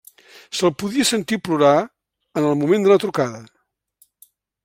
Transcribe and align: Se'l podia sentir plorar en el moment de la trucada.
Se'l 0.59 0.71
podia 0.83 1.03
sentir 1.09 1.39
plorar 1.47 1.75
en 1.83 2.49
el 2.53 2.57
moment 2.63 2.87
de 2.87 2.93
la 2.95 2.99
trucada. 3.05 3.45